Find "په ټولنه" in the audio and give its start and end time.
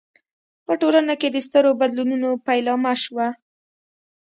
0.65-1.13